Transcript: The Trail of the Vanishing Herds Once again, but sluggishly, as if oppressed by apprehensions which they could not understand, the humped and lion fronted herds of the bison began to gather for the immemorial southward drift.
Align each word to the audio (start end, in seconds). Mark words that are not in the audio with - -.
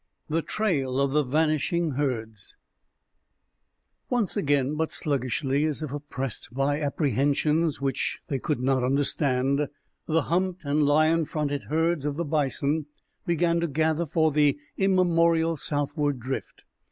The 0.29 0.41
Trail 0.41 0.99
of 0.99 1.11
the 1.11 1.21
Vanishing 1.21 1.91
Herds 1.91 2.55
Once 4.09 4.35
again, 4.35 4.73
but 4.73 4.91
sluggishly, 4.91 5.63
as 5.65 5.83
if 5.83 5.91
oppressed 5.93 6.49
by 6.51 6.81
apprehensions 6.81 7.79
which 7.79 8.19
they 8.27 8.39
could 8.39 8.59
not 8.59 8.83
understand, 8.83 9.67
the 10.07 10.23
humped 10.23 10.65
and 10.65 10.81
lion 10.83 11.25
fronted 11.25 11.65
herds 11.65 12.03
of 12.03 12.17
the 12.17 12.25
bison 12.25 12.87
began 13.27 13.59
to 13.59 13.67
gather 13.67 14.07
for 14.07 14.31
the 14.31 14.57
immemorial 14.75 15.55
southward 15.55 16.19
drift. 16.19 16.63